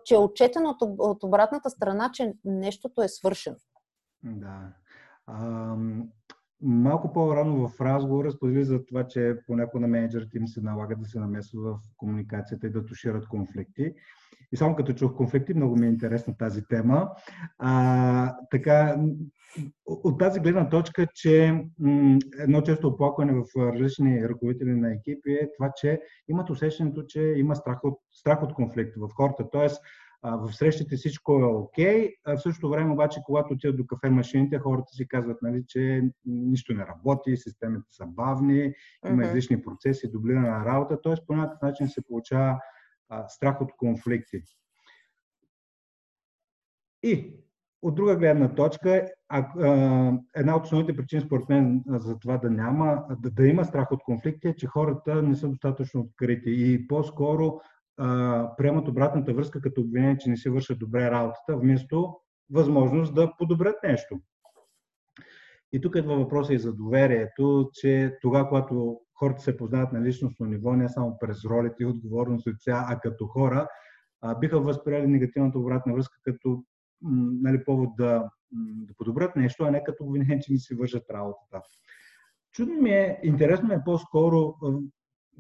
[0.05, 3.57] че е отчетено от, обратната страна, че нещото е свършено.
[4.23, 4.73] Да.
[5.27, 5.77] А,
[6.61, 11.05] малко по-рано в разговора сподели за това, че понякога на менеджерите им се налага да
[11.05, 13.95] се намесват в комуникацията и да тушират конфликти.
[14.53, 17.11] И само като чух конфликти, много ми е интересна тази тема.
[17.59, 18.97] А, така,
[19.87, 25.49] от тази гледна точка, че м- едно често оплакване в различни ръководители на екипи е
[25.57, 29.51] това, че имат усещането, че има страх от, страх от конфликт в хората.
[29.53, 29.83] Тоест,
[30.25, 34.59] в срещите всичко е окей, а в същото време обаче, когато отидат до кафе машините,
[34.59, 38.73] хората си казват, нали, че нищо не работи, системите са бавни,
[39.11, 41.15] има излишни процеси, дублиране на работа, т.е.
[41.27, 42.59] по някакъв начин се получава
[43.12, 44.42] а, страх от конфликти.
[47.03, 47.37] И
[47.83, 52.51] от друга гледна точка, а, а, една от основните причини, според мен, за това да
[52.51, 56.88] няма, да, да има страх от конфликти е, че хората не са достатъчно открити и
[56.88, 57.61] по-скоро
[57.96, 62.16] а, приемат обратната връзка като обвинение, че не си вършат добре работата, вместо
[62.51, 64.20] възможност да подобрят нещо.
[65.73, 70.47] И тук идва въпроса и за доверието, че тогава, когато хората се познават на личностно
[70.47, 73.69] ниво, не само през ролите и отговорност а като хора,
[74.41, 76.65] биха възприели негативната обратна връзка като
[77.43, 81.61] нали, повод да, да подобрят нещо, а не като обвинение, че не си вършат работата.
[82.53, 84.55] Чудно ми е, интересно ми е по-скоро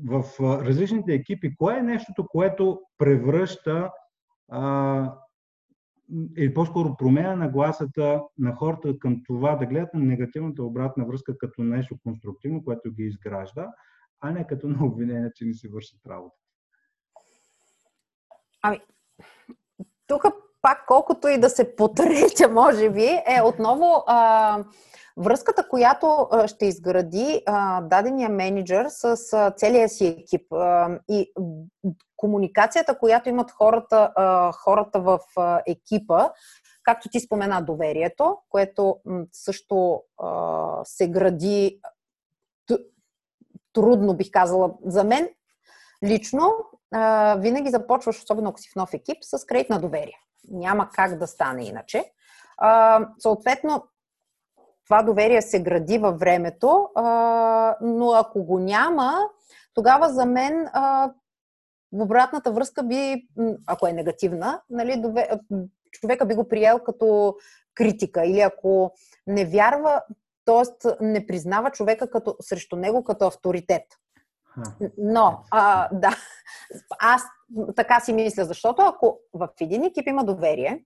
[0.08, 3.90] в различните екипи, кое е нещото, което превръща
[6.36, 11.38] или по-скоро промена на гласата на хората към това да гледат на негативната обратна връзка
[11.38, 13.68] като нещо конструктивно, което ги изгражда,
[14.20, 16.36] а не като на обвинение, че не си вършат работа.
[18.62, 18.80] Ами,
[20.06, 20.22] тук
[20.62, 24.58] пак колкото и да се потреча, може би, е отново а,
[25.16, 31.32] връзката, която ще изгради а, дадения менеджер с а, целия си екип а, и
[32.16, 36.30] комуникацията, която имат хората, а, хората в а, екипа,
[36.82, 41.80] както ти спомена, доверието, което м, също а, се гради
[43.72, 45.28] трудно, бих казала, за мен
[46.04, 46.52] лично,
[46.94, 50.18] а, винаги започваш, особено ако си в нов екип, с кредит на доверие.
[50.48, 52.04] Няма как да стане иначе.
[52.58, 53.84] А, съответно,
[54.84, 59.18] това доверие се гради във времето, а, но ако го няма,
[59.74, 61.12] тогава за мен а,
[61.92, 63.28] обратната връзка би,
[63.66, 65.28] ако е негативна, нали, дове,
[65.90, 67.36] човека би го приел като
[67.74, 68.94] критика или ако
[69.26, 70.02] не вярва,
[70.44, 70.88] т.е.
[71.00, 73.82] не признава човека като, срещу него като авторитет.
[74.98, 76.16] Но, а, да,
[77.00, 77.22] аз
[77.76, 80.84] така си мисля, защото ако в един екип има доверие,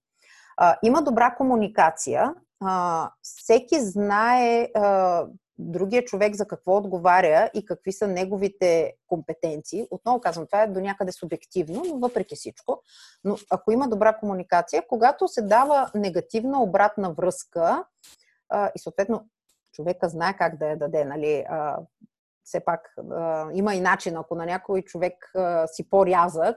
[0.56, 5.26] а, има добра комуникация, а, всеки знае а,
[5.58, 9.86] другия човек за какво отговаря и какви са неговите компетенции.
[9.90, 12.82] Отново казвам, това е до някъде субективно, но въпреки всичко.
[13.24, 17.84] Но ако има добра комуникация, когато се дава негативна обратна връзка
[18.48, 19.28] а, и съответно
[19.72, 21.78] човека знае как да я даде, нали, а,
[22.46, 22.80] все пак
[23.10, 26.56] а, има и начин, ако на някой човек а, си по-рязък,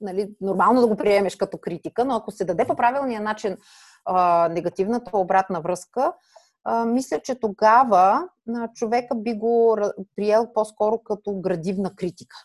[0.00, 3.56] нали, нормално да го приемеш като критика, но ако се даде по правилния начин
[4.04, 6.12] а, негативната обратна връзка,
[6.64, 9.78] а, мисля, че тогава а, човека би го
[10.16, 12.36] приел по-скоро като градивна критика.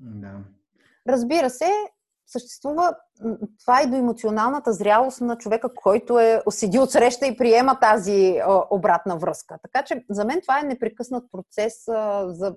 [0.00, 0.38] Да.
[1.08, 1.70] Разбира се,
[2.26, 2.94] съществува
[3.60, 8.40] това и до емоционалната зрялост на човека, който е седи от среща и приема тази
[8.70, 9.58] обратна връзка.
[9.62, 11.74] Така че за мен това е непрекъснат процес
[12.26, 12.56] за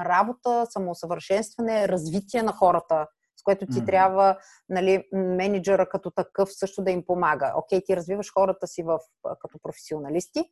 [0.00, 3.06] работа, самоусъвършенстване, развитие на хората
[3.40, 3.86] с което ти mm-hmm.
[3.86, 7.52] трябва, нали, менеджера като такъв също да им помага.
[7.56, 8.98] Окей, ти развиваш хората си в,
[9.40, 10.44] като професионалисти,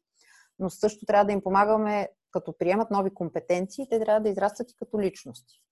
[0.59, 4.77] но също трябва да им помагаме, като приемат нови компетенции, те трябва да израстват и
[4.77, 5.63] като личности.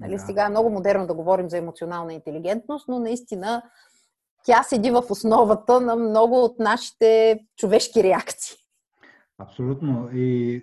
[0.00, 0.18] Нали, да.
[0.18, 3.62] Сега е много модерно да говорим за емоционална интелигентност, но наистина
[4.44, 8.56] тя седи в основата на много от нашите човешки реакции.
[9.38, 10.10] Абсолютно.
[10.12, 10.62] И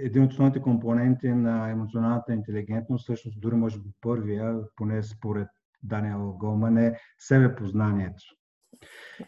[0.00, 5.48] един от основните компоненти на емоционалната интелигентност, всъщност дори може би първия, поне според
[5.82, 8.22] Даниел Голман, е себепознанието.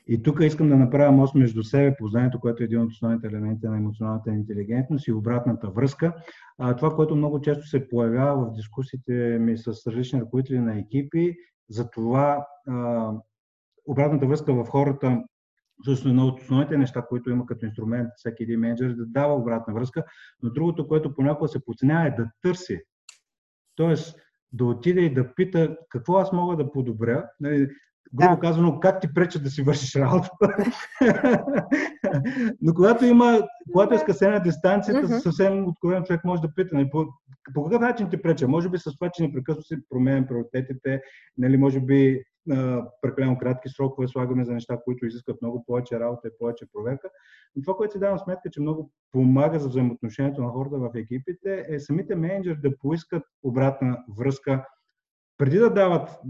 [0.07, 3.67] И тук искам да направя мост между себе познанието, което е един от основните елементи
[3.67, 6.15] на емоционалната интелигентност и обратната връзка.
[6.59, 11.37] А, това, което много често се появява в дискусиите ми с различни ръководители на екипи,
[11.71, 13.11] за това а,
[13.87, 15.23] обратната връзка в хората
[15.85, 19.35] Също едно от основните неща, които има като инструмент всеки един менеджер, е да дава
[19.35, 20.05] обратна връзка,
[20.43, 22.81] но другото, което понякога се подценява е да търси.
[23.75, 24.17] Тоест,
[24.53, 27.31] да отиде и да пита какво аз мога да подобря.
[28.15, 28.41] Грубо да.
[28.41, 30.57] казано, как ти пречат да си вършиш работата.
[32.63, 35.19] Но когато има, когато е скъсена дистанцията, mm-hmm.
[35.19, 37.07] съвсем откровен човек може да пита, нали, по,
[37.55, 38.49] по какъв начин ти преча?
[38.49, 41.03] Може би с това, че непрекъснато си променям приоритетите,
[41.39, 42.25] нали, може би
[43.03, 47.09] прекалено кратки срокове слагаме за неща, които изискват много повече работа и повече проверка.
[47.57, 51.67] Но това, което си давам сметка, че много помага за взаимоотношението на хората в екипите,
[51.69, 54.67] е самите менеджери да поискат обратна връзка
[55.39, 56.21] преди да дават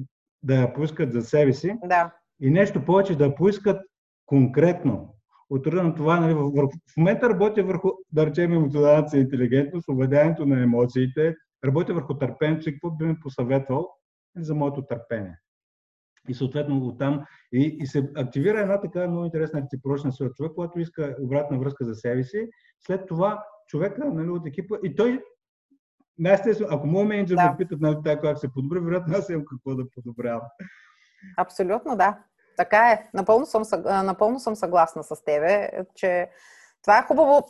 [0.45, 2.15] да я поискат за себе си да.
[2.41, 3.81] и нещо повече да поискат
[4.27, 5.15] конкретно.
[5.51, 6.51] От рода на това, нали, в,
[6.93, 12.73] в, момента работя върху, да речем, емоционалната интелигентност, уведението на емоциите, работя върху търпението си,
[12.73, 13.89] какво би ми посъветвал
[14.37, 15.39] за моето търпение.
[16.29, 20.33] И съответно оттам и, и се активира една така много интересна реципрочна сила.
[20.33, 22.49] Човек, когато иска обратна връзка за себе си,
[22.81, 25.23] след това човека нали, от екипа и той
[26.19, 27.51] най-естествено, ако моят менеджер да.
[27.51, 30.43] ме питат на тази как се подобри, вероятно аз имам какво да подобрявам.
[31.37, 32.19] Абсолютно, да.
[32.57, 33.09] Така е.
[33.15, 36.29] Напълно съм, напълно съм съгласна с тебе, че
[36.83, 37.49] това е хубаво.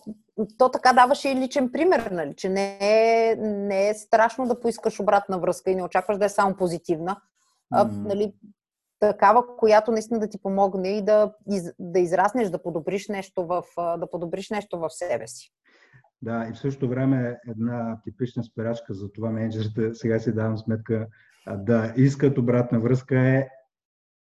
[0.58, 2.34] То така даваше и личен пример, нали?
[2.36, 6.28] че не е, не е страшно да поискаш обратна връзка и не очакваш да е
[6.28, 7.20] само позитивна.
[7.70, 8.34] А, нали,
[9.00, 13.62] такава, която наистина да ти помогне и да, из, да израснеш, да подобриш нещо в,
[13.76, 15.53] да подобриш нещо в себе си.
[16.24, 21.06] Да, и в същото време една типична спирачка за това менеджерите, сега си давам сметка,
[21.56, 23.48] да искат обратна връзка е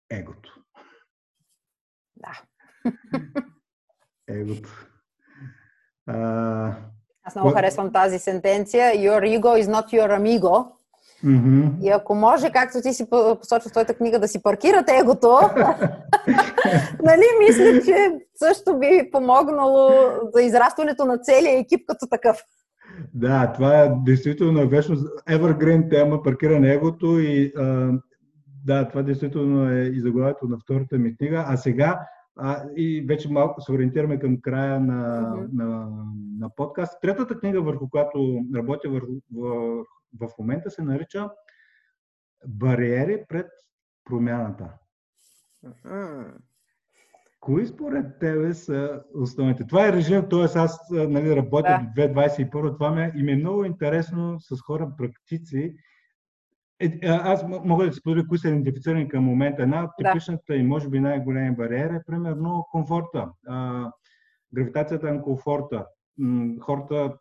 [0.09, 0.61] егото.
[2.15, 2.41] Да.
[4.27, 4.69] Егото.
[6.07, 6.75] А...
[7.23, 8.93] Аз много харесвам тази сентенция.
[8.93, 10.71] Your ego is not your amigo.
[11.25, 11.81] Mm-hmm.
[11.81, 15.39] И ако може, както ти си посочил в твоята книга, да си паркирате егото,
[17.03, 19.89] нали, мисля, че също би помогнало
[20.33, 22.43] за израстването на целия екип като такъв.
[23.13, 24.95] Да, това е действително вечно
[25.29, 27.91] evergreen тема, паркиране егото и а,
[28.65, 31.45] да, това действително е и заглавието на втората ми книга.
[31.47, 31.99] А сега
[32.39, 35.47] а, и вече малко се ориентираме към края на, mm-hmm.
[35.53, 35.87] на,
[36.39, 37.01] на подкаст.
[37.01, 39.83] Третата книга, върху която работя върху, в,
[40.19, 41.29] в момента се нарича
[42.47, 43.47] Бариери пред
[44.05, 44.73] промяната.
[45.65, 46.33] Mm-hmm.
[47.39, 49.67] Кои според тебе са основните?
[49.67, 50.59] Това е режим, т.е.
[50.59, 52.07] аз нали, работя да.
[52.07, 55.75] 2021, това ме, и ми е много интересно с хора практици.
[56.79, 59.63] Е, аз мога да си споделя кои са идентифицирани към момента.
[59.63, 60.55] Една от типичната да.
[60.55, 63.29] и може би най-големи бариера е примерно комфорта.
[63.47, 63.91] А,
[64.53, 65.85] гравитацията на комфорта.
[66.61, 67.17] Хората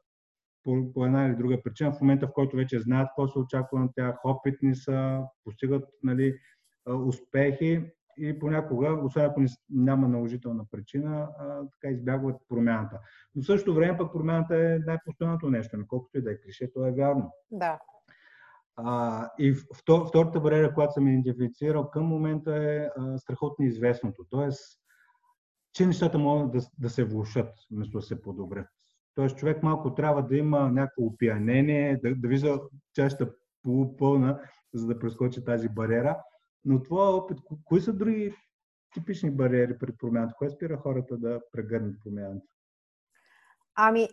[0.64, 3.80] по, по една или друга причина, в момента в който вече знаят какво се очаква
[3.80, 6.38] на тях, опитни са, постигат нали,
[7.06, 12.98] успехи и понякога, освен ако няма наложителна причина, а, така избягват промяната.
[13.34, 16.86] Но в същото време пък промяната е най-постоянното нещо, колкото и да е клише, то
[16.86, 17.32] е вярно.
[17.50, 17.78] Да.
[18.76, 24.24] А, и втор, втората бариера, която съм идентифицирал към момента е а, страхотно известното.
[24.30, 24.80] Тоест,
[25.72, 28.66] че нещата могат да, да се влушат, вместо да се подобрят.
[29.14, 32.60] Тоест, човек малко трябва да има някакво опиянение, да, да вижда
[32.94, 34.40] чашата полупълна,
[34.74, 36.18] за да прескочи тази бариера.
[36.64, 38.34] Но това опит, кои са други
[38.94, 40.34] типични бариери пред промяната?
[40.38, 42.46] Кое спира хората да прегърнат промяната?
[43.74, 44.08] Ами,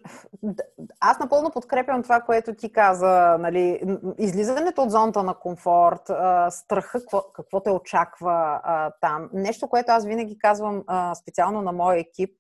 [0.99, 3.37] аз напълно подкрепям това, което ти каза.
[3.39, 3.81] Нали,
[4.17, 6.01] излизането от зоната на комфорт,
[6.49, 8.61] страха, какво, какво те очаква
[9.01, 9.29] там.
[9.33, 10.83] Нещо, което аз винаги казвам
[11.21, 12.37] специално на моя екип,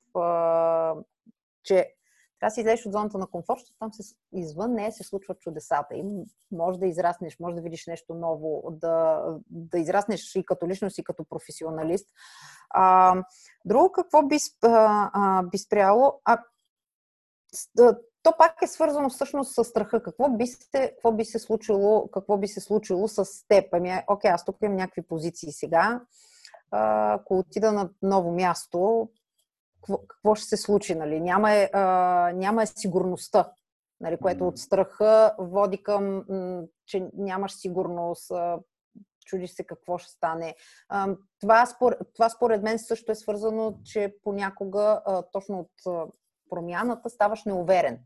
[1.63, 1.96] че
[2.39, 5.39] трябва да си излезеш от зоната на комфорт, защото там се, извън нея се случват
[5.39, 5.95] чудесата.
[5.95, 6.03] И
[6.51, 11.03] може да израснеш, може да видиш нещо ново, да, да израснеш и като личност, и
[11.03, 12.07] като професионалист.
[12.69, 13.15] А,
[13.65, 16.21] друго какво би, а, би спряло?
[16.25, 16.37] А,
[18.23, 20.03] то пак е свързано всъщност с страха.
[20.03, 23.73] Какво би се, какво би се, случило, какво би се случило с теб?
[23.73, 26.01] Ами, окей, аз тук имам някакви позиции сега.
[26.71, 29.09] А, ако отида на ново място,
[29.87, 30.95] какво, какво ще се случи?
[30.95, 31.19] Нали?
[31.19, 33.51] Няма, е, а, няма е сигурността,
[34.01, 34.17] нали?
[34.17, 36.25] което от страха води към,
[36.85, 38.59] че нямаш сигурност, а,
[39.25, 40.55] чудиш се какво ще стане.
[40.89, 46.09] А, това, според, това според мен също е свързано, че понякога а, точно от
[46.49, 47.99] промяната ставаш неуверен.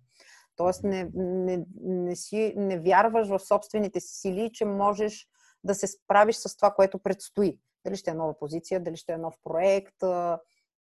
[0.55, 5.27] Тоест не, не, не, си, не вярваш в собствените си сили, че можеш
[5.63, 7.59] да се справиш с това, което предстои.
[7.85, 9.95] Дали ще е нова позиция, дали ще е нов проект,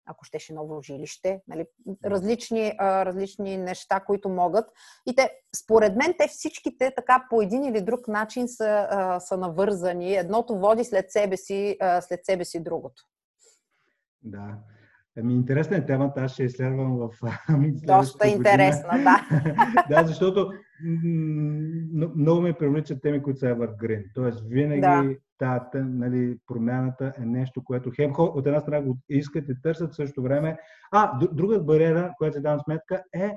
[0.06, 1.66] ако щеше ново жилище, нали,
[2.04, 4.64] различни, различни неща, които могат.
[5.06, 10.14] И те, според мен, те всичките така по един или друг начин са, са навързани.
[10.14, 13.02] Едното води след себе си, след себе си другото.
[14.22, 14.58] Да.
[15.18, 17.10] Ами, интересна е темата, аз ще изследвам в
[17.86, 19.26] Доста интересна, да.
[19.88, 20.52] да, защото
[22.16, 24.04] много ме привличат теми, които са evergreen.
[24.14, 25.04] Тоест, винаги да.
[25.40, 29.96] Та, нали, промяната е нещо, което хем от една страна го искат и търсят в
[29.96, 30.58] същото време.
[30.92, 33.36] А, друга бариера, която се давам сметка, е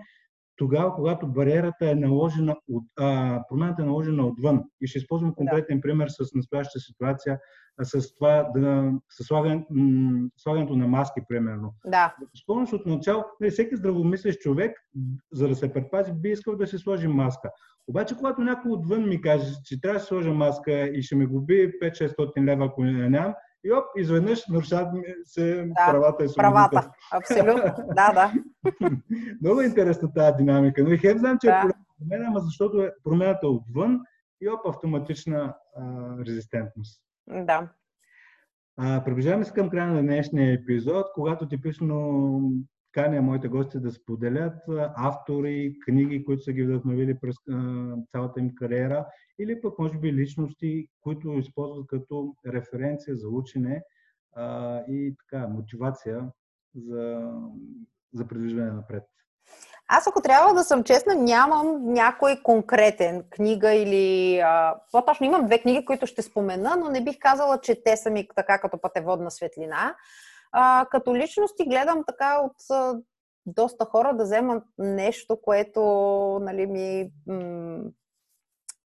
[0.57, 4.63] тогава, когато бариерата е наложена от, а, промяната е наложена отвън.
[4.81, 5.81] И ще използвам конкретен да.
[5.81, 7.39] пример с настоящата ситуация,
[7.77, 11.73] а, с това да, с слаган, м- слагането на маски, примерно.
[11.85, 12.15] Да.
[12.43, 14.77] Спомняш от начало, не, всеки здравомислещ човек,
[15.31, 17.49] за да се предпази, би искал да се сложи маска.
[17.87, 21.25] Обаче, когато някой отвън ми каже, че трябва да се сложа маска и ще ми
[21.25, 24.93] губи 5-600 лева, ако не нямам, и оп, изведнъж нарушават
[25.25, 26.69] се да, правата и свободите.
[26.69, 28.33] Правата, абсолютно, да, да.
[29.41, 30.83] Много е интересна тази динамика.
[30.83, 31.53] Но и хем знам, че да.
[31.53, 33.99] е промена, ама защото е промената отвън
[34.41, 35.83] и оп, автоматична а,
[36.25, 37.01] резистентност.
[37.27, 37.69] Да.
[38.77, 42.39] А, приближаваме се към края на днешния епизод, когато типично
[42.93, 44.53] каня моите гости да споделят
[44.95, 49.07] автори, книги, които са ги вдъхновили през а, цялата им кариера,
[49.39, 53.83] или пък може би личности, които използват като референция за учене
[54.35, 56.31] а, и така, мотивация
[56.75, 57.31] за,
[58.13, 59.03] за придвижване напред.
[59.87, 64.41] Аз, ако трябва да съм честна, нямам някой конкретен книга или...
[64.91, 68.27] по-точно имам две книги, които ще спомена, но не бих казала, че те са ми
[68.35, 69.95] така като пътеводна светлина.
[70.53, 72.99] А, като личности гледам така от а,
[73.45, 75.81] доста хора да вземат нещо, което
[76.41, 77.83] нали, ми, м-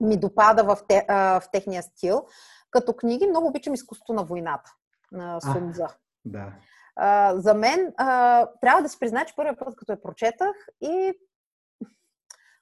[0.00, 2.26] ми допада в, те, а, в техния стил.
[2.70, 4.74] Като книги много обичам изкуството на войната
[5.12, 5.88] на Сунза.
[6.24, 6.52] Да.
[6.96, 11.12] А, за мен а, трябва да се призна, че първият път, като я прочетах и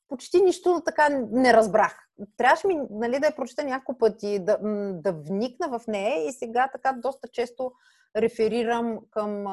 [0.08, 2.08] почти нищо така не разбрах.
[2.36, 4.58] Трябваше ми нали, да я прочета няколко пъти, да,
[4.92, 7.72] да вникна в нея и сега така доста често
[8.16, 9.44] реферирам към,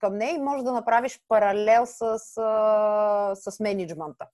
[0.00, 2.18] към нея и може да направиш паралел с,
[3.34, 4.26] с менеджмента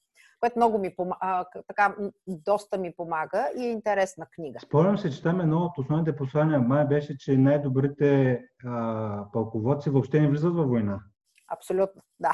[0.43, 4.61] което много ми помага, така, доста ми помага и е интересна книга.
[4.61, 10.21] Спомням се, че там едно от основните послания май беше, че най-добрите а, пълководци въобще
[10.21, 11.01] не влизат във война.
[11.49, 12.33] Абсолютно, да.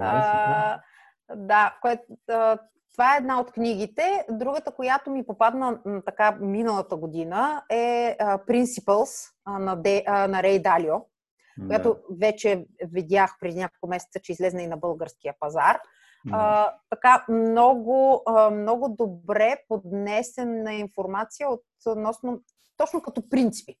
[0.00, 0.80] а,
[1.34, 2.02] да, което,
[2.96, 4.24] това е една от книгите.
[4.30, 10.94] Другата, която ми попадна така миналата година е Principles на, Де, на Рей Далио,
[11.58, 11.66] да.
[11.66, 15.80] която вече видях преди няколко месеца, че излезна и на българския пазар.
[16.24, 16.36] Да.
[16.36, 21.48] А, така, много, много добре поднесена информация
[21.86, 22.40] относно
[22.76, 23.76] точно като принципи.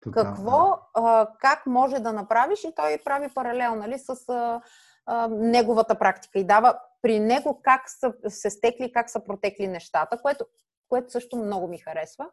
[0.00, 4.60] Тук, Какво, а, как може да направиш и той прави паралел нали, с а,
[5.06, 10.22] а, неговата практика и дава при него как са се стекли, как са протекли нещата,
[10.22, 10.44] което,
[10.88, 12.30] което също много ми харесва.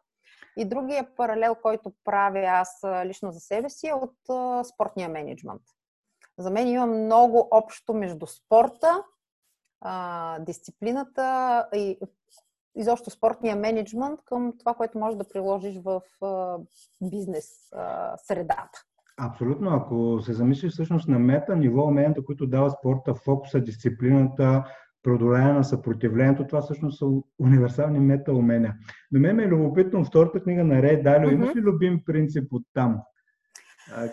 [0.56, 5.62] И другия паралел, който правя аз лично за себе си е от а, спортния менеджмент.
[6.38, 9.04] За мен има много общо между спорта,
[9.80, 11.98] а, дисциплината и
[12.76, 16.58] изобщо спортния менеджмент към това, което можеш да приложиш в а,
[17.02, 18.84] бизнес а, средата.
[19.16, 19.70] Абсолютно.
[19.70, 24.64] Ако се замислиш всъщност на мета ниво уменията, които дава спорта, фокуса, дисциплината,
[25.02, 27.06] преодоляване на съпротивлението, това всъщност са
[27.38, 28.74] универсални мета умения.
[29.12, 31.30] На мен е любопитно втората книга на Рей Далио.
[31.30, 31.34] Mm-hmm.
[31.34, 33.00] Имаш ли любим принцип от там?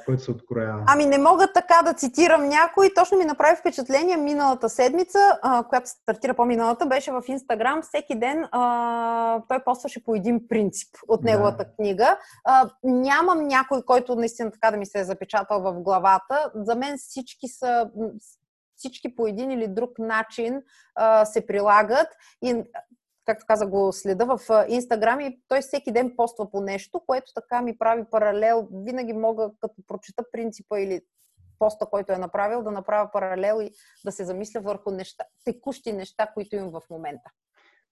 [0.05, 0.83] Който се откроява?
[0.87, 2.91] Ами не мога така да цитирам някой.
[2.95, 7.81] Точно ми направи впечатление миналата седмица, а, която стартира по-миналата, беше в Инстаграм.
[7.81, 11.75] Всеки ден а, той постваше по един принцип от неговата да.
[11.75, 12.17] книга.
[12.45, 16.51] А, нямам някой, който наистина така да ми се е запечатал в главата.
[16.55, 17.89] За мен всички са
[18.81, 20.61] всички по един или друг начин
[20.95, 22.07] а, се прилагат.
[22.43, 22.63] И
[23.25, 27.61] както каза, го следа в Инстаграм и той всеки ден поства по нещо, което така
[27.61, 28.67] ми прави паралел.
[28.71, 31.01] Винаги мога, като прочета принципа или
[31.59, 33.71] поста, който е направил, да направя паралел и
[34.05, 37.29] да се замисля върху неща, текущи неща, които имам в момента.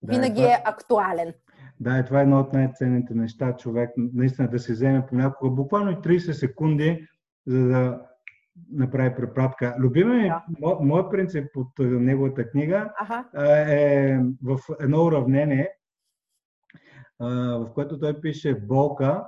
[0.02, 0.54] Да, Винаги това...
[0.54, 1.34] е актуален.
[1.80, 5.92] Да, и това е едно от най-ценните неща, човек наистина да се вземе понякога буквално
[5.92, 7.08] и 30 секунди,
[7.48, 8.09] за да
[8.72, 9.76] направи препратка.
[9.80, 10.44] Любиме да.
[10.60, 13.26] мо, моят принцип от неговата книга ага.
[13.74, 15.70] е в едно уравнение,
[17.20, 19.24] в което той пише болка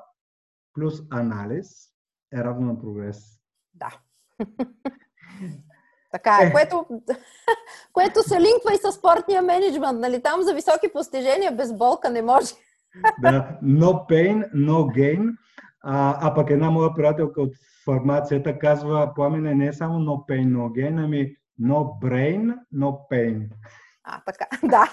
[0.74, 1.68] плюс анализ
[2.34, 3.18] е равно на прогрес.
[3.74, 4.00] Да.
[6.12, 6.86] Така е, което,
[7.94, 10.00] което се линква и с спортния менеджмент.
[10.00, 10.22] Нали?
[10.22, 12.54] Там за високи постижения без болка не може.
[13.22, 15.36] да, no pain, no gain.
[15.84, 17.54] А, а пък една моя приятелка от
[17.86, 23.50] фармацията казва, пламене не е само no pain, no gain, ами no brain, no pain.
[24.04, 24.86] А, така, да.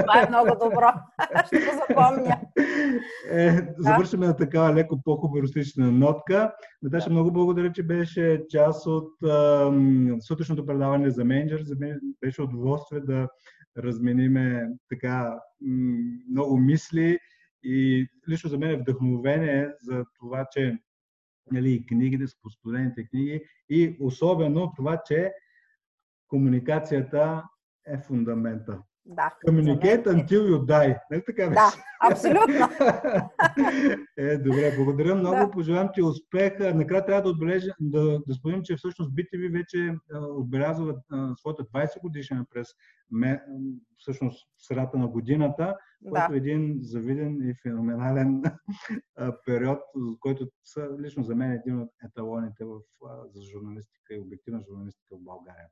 [0.00, 0.92] Това е много добро.
[1.46, 2.40] Ще го запомня.
[3.30, 6.52] Е, завършваме на такава леко по-хумористична нотка.
[6.82, 9.12] Наташа, много благодаря, че беше част от
[10.22, 11.62] сутрешното предаване за менеджер.
[11.62, 13.28] За мен беше удоволствие да
[13.78, 15.38] размениме така
[16.30, 17.18] много мисли
[17.62, 20.78] и лично за мен е вдъхновение за това, че
[21.50, 25.32] нали, книгите, с постудените книги и особено това, че
[26.28, 27.44] комуникацията
[27.86, 28.82] е фундамента.
[29.08, 29.30] Да.
[29.46, 30.98] Communicate until you die.
[31.10, 31.54] Нали така беше?
[31.54, 31.72] Да,
[32.10, 32.68] абсолютно.
[34.16, 35.36] е, добре, благодаря много.
[35.36, 35.50] Да.
[35.50, 36.58] Пожелавам ти успех.
[36.74, 41.64] Накрая трябва да отбележа, да, да спомним, че всъщност BTV вече а, отбелязва а, своята
[41.64, 42.68] 20 годишна през
[43.10, 43.42] ме,
[43.96, 46.28] всъщност средата на годината, да.
[46.32, 48.42] е един завиден и феноменален
[49.16, 49.78] а, период,
[50.20, 55.16] който са лично за мен един от еталоните в, а, за журналистика и обективна журналистика
[55.16, 55.66] в България.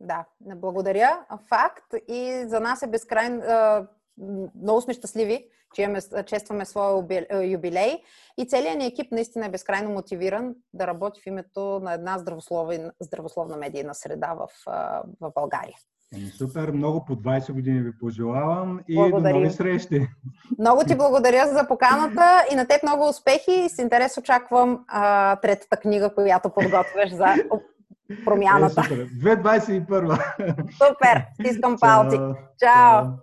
[0.00, 1.26] Да, благодаря.
[1.48, 1.94] Факт.
[2.08, 3.42] И за нас е безкрайно.
[4.62, 7.04] Много сме щастливи, че имаме, честваме своя
[7.42, 8.02] юбилей
[8.38, 12.92] и целият ни екип наистина е безкрайно мотивиран да работи в името на една здравословна,
[13.00, 14.48] здравословна медийна среда в,
[15.20, 15.76] в България.
[16.14, 19.34] Еми, супер, много по 20 години ви пожелавам и Благодарим.
[19.34, 20.08] до нови срещи.
[20.58, 25.36] Много ти благодаря за поканата и на теб много успехи и с интерес очаквам а,
[25.36, 27.34] третата книга, която подготвяш за
[28.24, 28.80] промяната.
[28.80, 29.06] Е, супер.
[29.06, 30.18] 2021.
[30.72, 31.24] Супер!
[31.34, 32.16] Стискам палци.
[32.16, 32.34] Чао!
[32.60, 33.08] Чао.